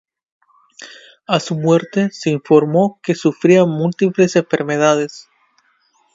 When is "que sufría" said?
3.03-3.65